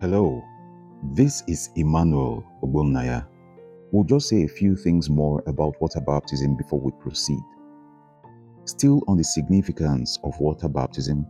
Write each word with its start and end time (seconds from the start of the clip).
Hello, 0.00 0.44
this 1.14 1.44
is 1.46 1.70
Emmanuel 1.76 2.44
Ogbonnaya. 2.62 3.26
We'll 3.92 4.02
just 4.04 4.28
say 4.28 4.42
a 4.42 4.48
few 4.48 4.74
things 4.74 5.08
more 5.08 5.40
about 5.46 5.80
water 5.80 6.00
baptism 6.00 6.56
before 6.56 6.80
we 6.80 6.90
proceed. 7.00 7.38
Still 8.64 9.02
on 9.06 9.16
the 9.16 9.24
significance 9.24 10.18
of 10.24 10.38
water 10.40 10.68
baptism, 10.68 11.24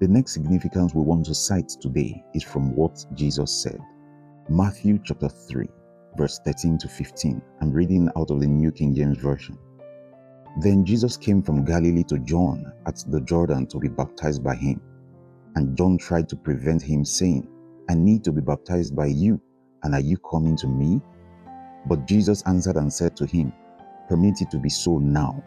the 0.00 0.08
next 0.08 0.32
significance 0.32 0.94
we 0.94 1.02
want 1.02 1.26
to 1.26 1.34
cite 1.34 1.68
today 1.68 2.24
is 2.34 2.42
from 2.42 2.74
what 2.74 3.04
Jesus 3.12 3.62
said. 3.62 3.78
Matthew 4.48 4.98
chapter 5.04 5.28
3, 5.28 5.68
verse 6.16 6.40
13 6.44 6.78
to 6.78 6.88
15. 6.88 7.42
I'm 7.60 7.70
reading 7.70 8.08
out 8.16 8.30
of 8.30 8.40
the 8.40 8.46
New 8.46 8.72
King 8.72 8.94
James 8.94 9.18
Version. 9.18 9.58
Then 10.62 10.86
Jesus 10.86 11.18
came 11.18 11.42
from 11.42 11.66
Galilee 11.66 12.04
to 12.04 12.18
John 12.20 12.72
at 12.86 13.04
the 13.08 13.20
Jordan 13.20 13.66
to 13.66 13.78
be 13.78 13.88
baptized 13.88 14.42
by 14.42 14.54
him. 14.54 14.80
And 15.54 15.76
John 15.76 15.98
tried 15.98 16.30
to 16.30 16.36
prevent 16.36 16.80
him, 16.82 17.04
saying, 17.04 17.46
I 17.88 17.94
need 17.94 18.24
to 18.24 18.32
be 18.32 18.40
baptized 18.40 18.96
by 18.96 19.06
you, 19.06 19.40
and 19.82 19.94
are 19.94 20.00
you 20.00 20.18
coming 20.18 20.56
to 20.58 20.66
me? 20.66 21.00
But 21.86 22.06
Jesus 22.06 22.42
answered 22.46 22.76
and 22.76 22.92
said 22.92 23.16
to 23.16 23.26
him, 23.26 23.52
Permit 24.08 24.42
it 24.42 24.50
to 24.50 24.58
be 24.58 24.68
so 24.68 24.98
now, 24.98 25.42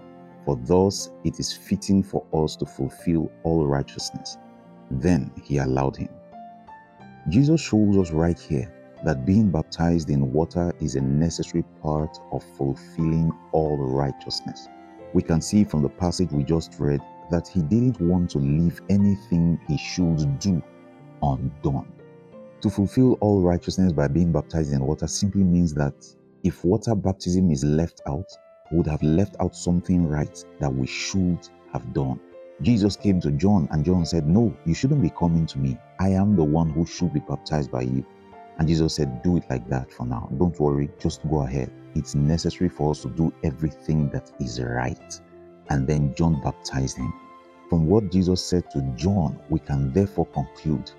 for 0.46 0.58
thus 0.64 1.12
it 1.24 1.40
is 1.40 1.52
fitting 1.52 2.02
for 2.04 2.26
us 2.34 2.56
to 2.58 2.66
fulfill 2.66 3.32
all 3.44 3.68
righteousness. 3.68 4.38
Then 4.92 5.32
he 5.44 5.58
allowed 5.58 5.98
him. 5.98 6.10
Jesus 7.30 7.62
shows 7.62 7.98
us 7.98 8.12
right 8.12 8.40
here 8.40 8.74
that 9.04 9.26
being 9.26 9.52
baptized 9.52 10.10
in 10.10 10.32
water 10.34 10.74
is 10.82 10.96
a 10.96 11.02
necessary 11.02 11.64
part 11.82 12.18
of 12.32 12.44
fulfilling 12.58 13.32
all 13.52 13.78
righteousness. 13.78 14.68
We 15.14 15.22
can 15.22 15.42
see 15.42 15.64
from 15.64 15.82
the 15.82 15.90
passage 15.90 16.32
we 16.32 16.44
just 16.44 16.76
read 16.80 17.02
that 17.32 17.48
he 17.48 17.62
didn't 17.62 18.00
want 18.02 18.30
to 18.32 18.40
leave 18.40 18.82
anything 18.90 19.60
he 19.68 19.78
should 19.78 20.40
do 20.40 20.62
undone. 21.22 21.92
To 22.62 22.70
fulfill 22.70 23.14
all 23.22 23.42
righteousness 23.42 23.94
by 23.94 24.10
being 24.10 24.34
baptized 24.34 24.74
in 24.74 24.86
water 24.86 25.08
simply 25.08 25.44
means 25.44 25.74
that 25.76 25.94
if 26.44 26.66
water 26.66 26.94
baptism 26.94 27.52
is 27.52 27.64
left 27.64 28.02
out, 28.06 28.30
we 28.70 28.78
would 28.78 28.88
have 28.88 29.02
left 29.02 29.38
out 29.40 29.56
something 29.56 30.06
right 30.06 30.44
that 30.60 30.74
we 30.74 30.86
should 30.86 31.40
have 31.72 31.94
done. 31.94 32.20
Jesus 32.62 32.98
came 32.98 33.22
to 33.22 33.32
John 33.32 33.70
and 33.72 33.86
John 33.86 34.06
said, 34.06 34.28
No, 34.28 34.54
you 34.66 34.74
shouldn't 34.74 35.02
be 35.02 35.10
coming 35.10 35.46
to 35.46 35.58
me. 35.58 35.78
I 36.00 36.10
am 36.10 36.36
the 36.36 36.44
one 36.44 36.70
who 36.70 36.86
should 36.86 37.14
be 37.14 37.22
baptized 37.22 37.72
by 37.72 37.84
you. 37.84 38.06
And 38.58 38.68
Jesus 38.68 38.94
said, 38.94 39.24
Do 39.24 39.38
it 39.38 39.44
like 39.50 39.70
that 39.70 39.90
for 39.94 40.06
now. 40.06 40.30
Don't 40.38 40.60
worry, 40.60 40.90
just 41.00 41.22
go 41.30 41.44
ahead. 41.44 41.72
It's 41.96 42.14
necessary 42.14 42.70
for 42.70 42.92
us 42.92 43.02
to 43.04 43.10
do 43.10 43.34
everything 43.44 44.10
that 44.10 44.34
is 44.42 44.62
right. 44.62 45.20
And 45.70 45.88
then 45.88 46.14
John 46.14 46.42
baptized 46.44 46.98
him. 46.98 47.14
From 47.70 47.88
what 47.88 48.12
Jesus 48.12 48.44
said 48.44 48.70
to 48.72 48.82
John, 48.98 49.40
we 49.50 49.60
can 49.60 49.94
therefore 49.94 50.26
conclude 50.28 50.92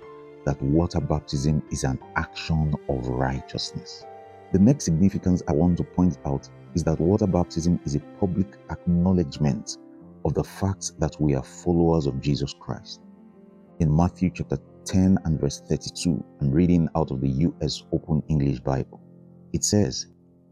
that 0.45 0.61
water 0.61 0.99
baptism 0.99 1.61
is 1.71 1.83
an 1.83 1.99
action 2.15 2.73
of 2.89 3.07
righteousness. 3.07 4.05
The 4.51 4.59
next 4.59 4.85
significance 4.85 5.41
I 5.47 5.53
want 5.53 5.77
to 5.77 5.83
point 5.83 6.17
out 6.25 6.49
is 6.75 6.83
that 6.83 6.99
water 6.99 7.27
baptism 7.27 7.79
is 7.85 7.95
a 7.95 7.99
public 8.19 8.47
acknowledgement 8.69 9.77
of 10.25 10.33
the 10.33 10.43
fact 10.43 10.91
that 10.99 11.19
we 11.19 11.35
are 11.35 11.43
followers 11.43 12.05
of 12.05 12.19
Jesus 12.21 12.53
Christ. 12.59 13.01
In 13.79 13.95
Matthew 13.95 14.29
chapter 14.33 14.57
10 14.85 15.17
and 15.25 15.39
verse 15.39 15.61
32, 15.67 16.23
I'm 16.41 16.51
reading 16.51 16.87
out 16.95 17.11
of 17.11 17.21
the 17.21 17.29
US 17.29 17.83
Open 17.91 18.21
English 18.27 18.59
Bible. 18.59 19.01
It 19.53 19.63
says, 19.63 20.07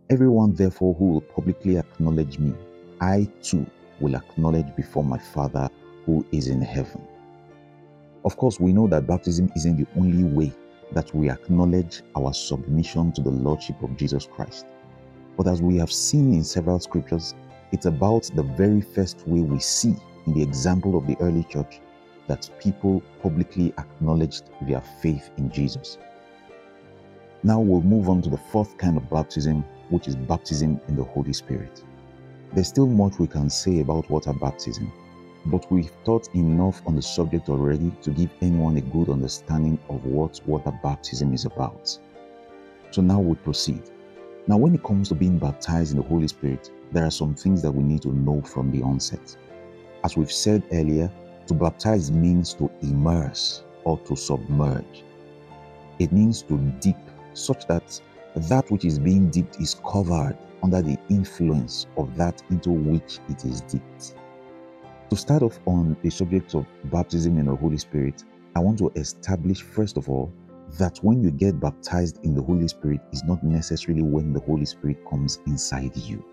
Everyone 0.10 0.54
therefore 0.54 0.96
who 0.96 1.12
will 1.12 1.22
publicly 1.22 1.78
acknowledge 1.78 2.40
me, 2.40 2.54
I 3.02 3.30
too 3.42 3.66
will 4.00 4.16
acknowledge 4.16 4.76
before 4.76 5.04
my 5.04 5.18
Father 5.20 5.70
who 6.06 6.26
is 6.32 6.48
in 6.48 6.62
heaven. 6.62 7.08
Of 8.26 8.36
course, 8.36 8.60
we 8.60 8.74
know 8.74 8.88
that 8.88 9.08
baptism 9.08 9.50
isn't 9.56 9.78
the 9.78 9.88
only 9.98 10.24
way 10.24 10.52
that 10.92 11.14
we 11.16 11.30
acknowledge 11.30 12.02
our 12.18 12.34
submission 12.34 13.12
to 13.14 13.22
the 13.22 13.30
Lordship 13.30 13.82
of 13.82 13.96
Jesus 13.96 14.28
Christ. 14.28 14.66
But 15.38 15.48
as 15.48 15.62
we 15.62 15.78
have 15.78 15.92
seen 15.92 16.34
in 16.34 16.44
several 16.44 16.80
scriptures, 16.80 17.34
it's 17.72 17.86
about 17.86 18.30
the 18.36 18.44
very 18.44 18.82
first 18.82 19.26
way 19.28 19.42
we 19.42 19.60
see 19.60 19.96
in 20.26 20.34
the 20.34 20.42
example 20.42 20.98
of 20.98 21.08
the 21.08 21.16
early 21.22 21.44
church 21.46 21.80
that 22.28 22.50
people 22.60 23.02
publicly 23.22 23.74
acknowledged 23.78 24.50
their 24.64 24.82
faith 25.02 25.30
in 25.38 25.50
Jesus. 25.50 25.98
Now 27.44 27.62
we'll 27.62 27.82
move 27.82 28.10
on 28.10 28.22
to 28.24 28.30
the 28.30 28.38
fourth 28.38 28.78
kind 28.78 28.98
of 28.98 29.10
baptism, 29.10 29.64
which 29.90 30.08
is 30.10 30.16
baptism 30.16 30.82
in 30.90 30.96
the 30.96 31.04
Holy 31.04 31.32
Spirit. 31.32 31.84
There's 32.54 32.68
still 32.68 32.88
much 32.88 33.18
we 33.18 33.28
can 33.28 33.50
say 33.50 33.80
about 33.80 34.10
water 34.10 34.34
baptism, 34.34 34.92
but 35.46 35.72
we've 35.72 35.92
taught 36.04 36.34
enough 36.36 36.82
on 36.86 36.96
the 36.96 37.02
subject 37.02 37.50
already 37.50 37.92
to 38.02 38.12
give 38.12 38.30
anyone 38.42 38.78
a 38.78 38.82
good 38.82 39.10
understanding 39.10 39.80
of 39.90 40.04
what 40.06 40.40
water 40.46 40.72
baptism 40.84 41.34
is 41.34 41.46
about. 41.46 41.98
So 42.92 43.02
now 43.02 43.20
we 43.20 43.36
proceed. 43.36 43.84
Now, 44.48 44.58
when 44.58 44.74
it 44.74 44.84
comes 44.84 45.10
to 45.10 45.16
being 45.16 45.38
baptized 45.38 45.92
in 45.92 45.98
the 45.98 46.08
Holy 46.08 46.28
Spirit, 46.28 46.72
there 46.92 47.06
are 47.06 47.12
some 47.12 47.36
things 47.36 47.62
that 47.62 47.72
we 47.72 47.84
need 47.84 48.02
to 48.02 48.14
know 48.14 48.42
from 48.42 48.72
the 48.72 48.82
onset. 48.82 49.38
As 50.04 50.18
we've 50.18 50.32
said 50.32 50.64
earlier, 50.72 51.12
to 51.48 51.54
baptize 51.54 52.12
means 52.12 52.54
to 52.56 52.70
immerse 52.82 53.64
or 53.84 53.98
to 54.00 54.16
submerge. 54.16 55.04
It 56.00 56.12
means 56.12 56.42
to 56.44 56.58
dip 56.80 56.98
such 57.34 57.68
that 57.68 58.00
that 58.36 58.70
which 58.72 58.86
is 58.86 59.00
being 59.00 59.30
dipped 59.30 59.60
is 59.60 59.80
covered 59.86 60.38
under 60.64 60.82
the 60.82 60.98
influence 61.10 61.88
of 61.98 62.16
that 62.16 62.42
into 62.50 62.72
which 62.72 63.20
it 63.30 63.46
is 63.46 63.62
dipped. 63.62 64.16
To 65.10 65.16
start 65.16 65.42
off 65.42 65.60
on 65.66 65.98
the 66.04 66.12
subject 66.12 66.54
of 66.54 66.68
baptism 66.86 67.40
in 67.40 67.48
the 67.48 67.56
Holy 67.56 67.80
Spirit, 67.80 68.24
I 68.56 68.60
want 68.60 68.78
to 68.78 68.92
establish, 68.96 69.64
first 69.64 69.98
of 69.98 70.08
all, 70.08 70.32
that 70.78 71.00
when 71.00 71.24
you 71.24 71.32
get 71.32 71.60
baptized 71.60 72.24
in 72.24 72.36
the 72.36 72.44
Holy 72.44 72.68
Spirit 72.68 73.02
is 73.12 73.24
not 73.24 73.44
necessarily 73.44 74.04
when 74.04 74.34
the 74.34 74.40
Holy 74.42 74.66
Spirit 74.66 75.00
comes 75.10 75.40
inside 75.48 75.98
you. 75.98 76.24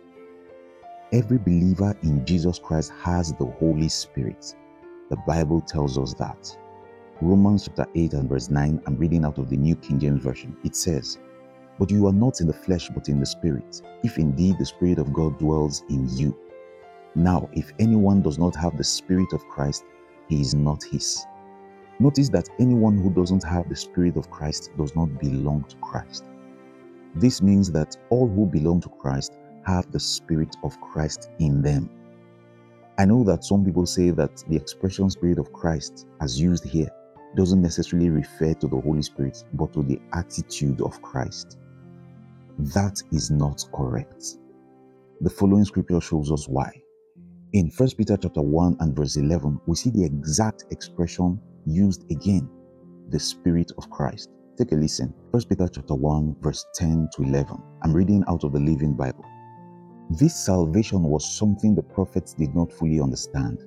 Every 1.10 1.38
believer 1.38 1.96
in 2.02 2.26
Jesus 2.26 2.58
Christ 2.58 2.92
has 3.02 3.32
the 3.32 3.46
Holy 3.46 3.88
Spirit. 3.88 4.54
The 5.08 5.16
Bible 5.26 5.62
tells 5.62 5.96
us 5.96 6.12
that. 6.14 6.54
Romans 7.22 7.64
chapter 7.64 7.86
8 7.94 8.12
and 8.12 8.28
verse 8.28 8.50
9, 8.50 8.82
I'm 8.86 8.96
reading 8.98 9.24
out 9.24 9.38
of 9.38 9.48
the 9.48 9.56
New 9.56 9.76
King 9.76 9.98
James 9.98 10.22
Version. 10.22 10.54
It 10.64 10.76
says, 10.76 11.16
But 11.78 11.90
you 11.90 12.06
are 12.08 12.12
not 12.12 12.42
in 12.42 12.46
the 12.46 12.52
flesh, 12.52 12.90
but 12.90 13.08
in 13.08 13.20
the 13.20 13.26
Spirit, 13.26 13.80
if 14.02 14.18
indeed 14.18 14.58
the 14.58 14.66
Spirit 14.66 14.98
of 14.98 15.14
God 15.14 15.38
dwells 15.38 15.82
in 15.88 16.06
you. 16.10 16.36
Now, 17.16 17.48
if 17.54 17.72
anyone 17.78 18.20
does 18.20 18.38
not 18.38 18.54
have 18.56 18.76
the 18.76 18.84
Spirit 18.84 19.32
of 19.32 19.48
Christ, 19.48 19.86
he 20.28 20.38
is 20.42 20.54
not 20.54 20.84
his. 20.84 21.24
Notice 21.98 22.28
that 22.28 22.50
anyone 22.60 22.98
who 22.98 23.10
doesn't 23.10 23.42
have 23.42 23.70
the 23.70 23.74
Spirit 23.74 24.18
of 24.18 24.30
Christ 24.30 24.70
does 24.76 24.94
not 24.94 25.18
belong 25.18 25.64
to 25.64 25.76
Christ. 25.76 26.26
This 27.14 27.40
means 27.40 27.72
that 27.72 27.96
all 28.10 28.28
who 28.28 28.44
belong 28.44 28.82
to 28.82 28.90
Christ 28.90 29.32
have 29.64 29.90
the 29.90 29.98
Spirit 29.98 30.54
of 30.62 30.78
Christ 30.82 31.30
in 31.38 31.62
them. 31.62 31.88
I 32.98 33.06
know 33.06 33.24
that 33.24 33.44
some 33.44 33.64
people 33.64 33.86
say 33.86 34.10
that 34.10 34.44
the 34.48 34.56
expression 34.56 35.08
Spirit 35.08 35.38
of 35.38 35.50
Christ, 35.54 36.06
as 36.20 36.38
used 36.38 36.64
here, 36.64 36.90
doesn't 37.34 37.62
necessarily 37.62 38.10
refer 38.10 38.52
to 38.52 38.68
the 38.68 38.78
Holy 38.78 39.00
Spirit, 39.00 39.42
but 39.54 39.72
to 39.72 39.82
the 39.82 39.98
attitude 40.12 40.82
of 40.82 41.00
Christ. 41.00 41.56
That 42.58 43.02
is 43.10 43.30
not 43.30 43.64
correct. 43.72 44.36
The 45.22 45.30
following 45.30 45.64
scripture 45.64 46.02
shows 46.02 46.30
us 46.30 46.46
why. 46.46 46.82
In 47.56 47.70
1 47.74 47.88
Peter 47.96 48.18
chapter 48.18 48.42
1 48.42 48.76
and 48.80 48.94
verse 48.94 49.16
11, 49.16 49.58
we 49.66 49.74
see 49.76 49.88
the 49.88 50.04
exact 50.04 50.66
expression 50.70 51.40
used 51.64 52.04
again, 52.12 52.46
the 53.08 53.18
Spirit 53.18 53.72
of 53.78 53.88
Christ. 53.88 54.28
Take 54.58 54.72
a 54.72 54.74
listen. 54.74 55.14
1 55.30 55.44
Peter 55.48 55.66
chapter 55.66 55.94
1 55.94 56.36
verse 56.42 56.66
10 56.74 57.08
to 57.16 57.22
11. 57.22 57.56
I'm 57.82 57.94
reading 57.94 58.22
out 58.28 58.44
of 58.44 58.52
the 58.52 58.60
Living 58.60 58.92
Bible. 58.92 59.24
This 60.10 60.36
salvation 60.36 61.02
was 61.04 61.38
something 61.38 61.74
the 61.74 61.82
prophets 61.82 62.34
did 62.34 62.54
not 62.54 62.70
fully 62.70 63.00
understand. 63.00 63.64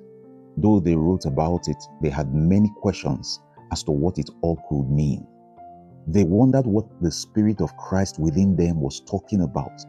Though 0.56 0.78
they 0.78 0.94
wrote 0.94 1.24
about 1.24 1.66
it, 1.66 1.82
they 2.00 2.10
had 2.10 2.32
many 2.32 2.70
questions 2.82 3.40
as 3.72 3.82
to 3.82 3.90
what 3.90 4.18
it 4.18 4.30
all 4.42 4.60
could 4.68 4.88
mean. 4.88 5.26
They 6.06 6.22
wondered 6.22 6.64
what 6.64 6.86
the 7.02 7.10
Spirit 7.10 7.60
of 7.60 7.76
Christ 7.76 8.20
within 8.20 8.54
them 8.54 8.80
was 8.80 9.00
talking 9.00 9.42
about, 9.42 9.80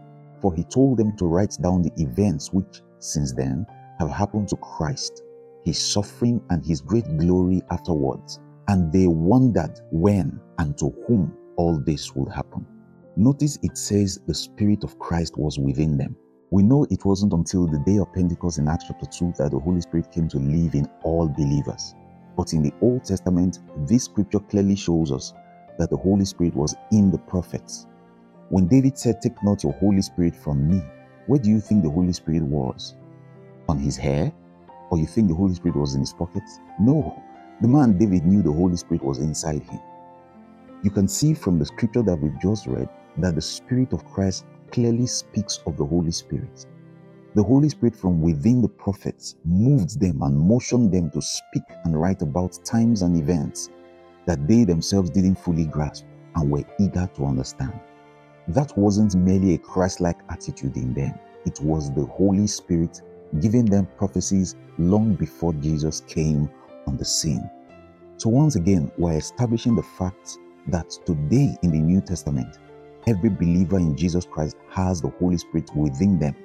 for 0.41 0.55
he 0.55 0.63
told 0.63 0.97
them 0.97 1.15
to 1.17 1.27
write 1.27 1.55
down 1.61 1.83
the 1.83 1.93
events 1.97 2.51
which, 2.51 2.81
since 2.97 3.31
then, 3.31 3.63
have 4.01 4.09
happened 4.09 4.49
to 4.49 4.55
Christ, 4.57 5.21
his 5.63 5.77
suffering 5.77 6.41
and 6.49 6.65
his 6.65 6.81
great 6.81 7.05
glory 7.17 7.61
afterwards, 7.69 8.39
and 8.67 8.91
they 8.91 9.05
wondered 9.05 9.79
when 9.91 10.39
and 10.57 10.75
to 10.79 10.89
whom 11.07 11.37
all 11.55 11.79
this 11.79 12.15
would 12.15 12.31
happen. 12.33 12.65
Notice 13.15 13.59
it 13.61 13.77
says 13.77 14.19
the 14.25 14.33
Spirit 14.33 14.83
of 14.83 14.97
Christ 14.97 15.37
was 15.37 15.59
within 15.59 15.97
them. 15.97 16.15
We 16.49 16.63
know 16.63 16.87
it 16.89 17.05
wasn't 17.05 17.33
until 17.33 17.67
the 17.67 17.79
day 17.85 17.97
of 17.97 18.11
Pentecost 18.11 18.57
in 18.57 18.67
Acts 18.67 18.85
chapter 18.87 19.05
2 19.05 19.33
that 19.37 19.51
the 19.51 19.59
Holy 19.59 19.81
Spirit 19.81 20.11
came 20.11 20.27
to 20.29 20.39
live 20.39 20.73
in 20.73 20.87
all 21.03 21.27
believers. 21.27 21.93
But 22.35 22.53
in 22.53 22.63
the 22.63 22.73
Old 22.81 23.03
Testament, 23.03 23.59
this 23.87 24.05
scripture 24.05 24.39
clearly 24.39 24.75
shows 24.75 25.11
us 25.11 25.33
that 25.77 25.91
the 25.91 25.97
Holy 25.97 26.25
Spirit 26.25 26.55
was 26.55 26.75
in 26.91 27.11
the 27.11 27.19
prophets. 27.19 27.85
When 28.49 28.67
David 28.67 28.97
said, 28.97 29.21
Take 29.21 29.43
not 29.43 29.63
your 29.63 29.73
Holy 29.73 30.01
Spirit 30.01 30.35
from 30.35 30.67
me, 30.67 30.81
where 31.27 31.39
do 31.39 31.49
you 31.49 31.59
think 31.59 31.83
the 31.83 31.89
Holy 31.91 32.13
Spirit 32.13 32.43
was? 32.43 32.95
On 33.71 33.79
his 33.79 33.97
hair? 33.97 34.31
Or 34.91 34.99
you 34.99 35.07
think 35.07 35.29
the 35.29 35.35
Holy 35.35 35.55
Spirit 35.55 35.77
was 35.77 35.95
in 35.95 36.01
his 36.01 36.13
pockets? 36.13 36.59
No. 36.79 37.23
The 37.61 37.67
man 37.67 37.97
David 37.97 38.25
knew 38.25 38.43
the 38.43 38.51
Holy 38.51 38.75
Spirit 38.75 39.03
was 39.03 39.19
inside 39.19 39.63
him. 39.63 39.79
You 40.83 40.91
can 40.91 41.07
see 41.07 41.33
from 41.33 41.57
the 41.57 41.65
scripture 41.65 42.03
that 42.03 42.15
we've 42.15 42.39
just 42.41 42.67
read 42.67 42.89
that 43.17 43.35
the 43.35 43.41
Spirit 43.41 43.93
of 43.93 44.05
Christ 44.05 44.45
clearly 44.71 45.07
speaks 45.07 45.61
of 45.65 45.77
the 45.77 45.85
Holy 45.85 46.11
Spirit. 46.11 46.65
The 47.33 47.43
Holy 47.43 47.69
Spirit 47.69 47.95
from 47.95 48.21
within 48.21 48.61
the 48.61 48.67
prophets 48.67 49.35
moved 49.45 49.99
them 50.01 50.21
and 50.21 50.37
motioned 50.37 50.91
them 50.91 51.09
to 51.11 51.21
speak 51.21 51.63
and 51.85 51.99
write 51.99 52.21
about 52.21 52.59
times 52.65 53.03
and 53.03 53.15
events 53.15 53.69
that 54.25 54.47
they 54.47 54.65
themselves 54.65 55.09
didn't 55.09 55.35
fully 55.39 55.65
grasp 55.65 56.05
and 56.35 56.51
were 56.51 56.65
eager 56.79 57.09
to 57.15 57.25
understand. 57.25 57.79
That 58.49 58.77
wasn't 58.77 59.15
merely 59.15 59.53
a 59.53 59.57
Christ 59.57 60.01
like 60.01 60.19
attitude 60.29 60.75
in 60.75 60.93
them, 60.93 61.13
it 61.45 61.59
was 61.61 61.93
the 61.93 62.05
Holy 62.05 62.47
Spirit 62.47 63.01
giving 63.39 63.65
them 63.65 63.87
prophecies 63.97 64.55
long 64.77 65.15
before 65.15 65.53
Jesus 65.53 66.01
came 66.01 66.49
on 66.87 66.97
the 66.97 67.05
scene. 67.05 67.49
So, 68.17 68.29
once 68.29 68.55
again, 68.55 68.91
we're 68.97 69.17
establishing 69.17 69.75
the 69.75 69.83
fact 69.83 70.37
that 70.67 70.89
today 71.05 71.55
in 71.63 71.71
the 71.71 71.79
New 71.79 72.01
Testament, 72.01 72.59
every 73.07 73.29
believer 73.29 73.77
in 73.77 73.95
Jesus 73.95 74.25
Christ 74.25 74.57
has 74.69 75.01
the 75.01 75.09
Holy 75.09 75.37
Spirit 75.37 75.75
within 75.75 76.19
them 76.19 76.35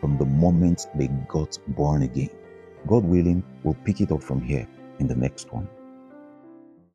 from 0.00 0.18
the 0.18 0.24
moment 0.24 0.86
they 0.96 1.08
got 1.28 1.58
born 1.68 2.02
again. 2.02 2.30
God 2.86 3.04
willing, 3.04 3.44
we'll 3.62 3.76
pick 3.84 4.00
it 4.00 4.10
up 4.10 4.22
from 4.22 4.40
here 4.40 4.66
in 4.98 5.06
the 5.06 5.14
next 5.14 5.52
one. 5.52 5.68